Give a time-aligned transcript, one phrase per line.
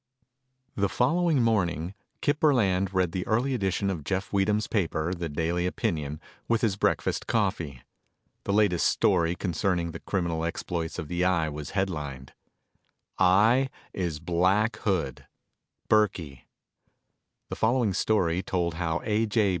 [0.81, 5.67] "_The following morning, Kip Burland read the early edition of Jeff Weedham's paper, The Daily
[5.67, 7.83] Opinion, with his breakfast coffee.
[8.45, 12.33] The latest story concerning the criminal exploits of the Eye was headlined:
[13.19, 15.27] "EYE IS BLACK HOOD"
[15.87, 16.47] BURKEY
[17.49, 19.27] The following story told how A.
[19.27, 19.49] J.